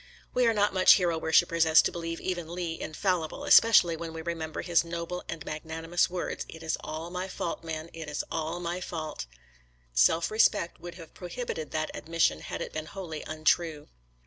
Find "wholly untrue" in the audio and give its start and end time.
12.87-13.89